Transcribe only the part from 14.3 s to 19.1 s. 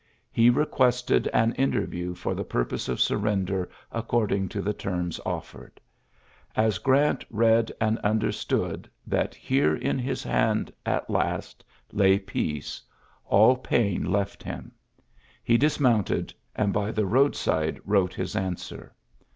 him. He dis mounted, and by the roadside wrote his answer.